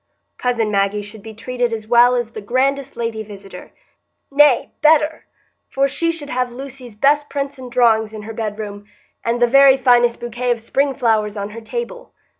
Cousin 0.39 0.71
Maggie 0.71 1.03
should 1.03 1.21
be 1.21 1.35
treated 1.35 1.71
as 1.71 1.87
well 1.87 2.15
as 2.15 2.31
the 2.31 2.41
grandest 2.41 2.97
lady 2.97 3.21
visitor,—nay, 3.21 4.71
better, 4.81 5.25
for 5.69 5.87
she 5.87 6.11
should 6.11 6.31
have 6.31 6.51
Lucy's 6.51 6.95
best 6.95 7.29
prints 7.29 7.59
and 7.59 7.71
drawings 7.71 8.11
in 8.11 8.23
her 8.23 8.33
bedroom, 8.33 8.87
and 9.23 9.39
the 9.39 9.45
very 9.47 9.77
finest 9.77 10.19
bouquet 10.19 10.49
of 10.49 10.59
spring 10.59 10.95
flowers 10.95 11.37
on 11.37 11.51
her 11.51 11.61
table. 11.61 12.13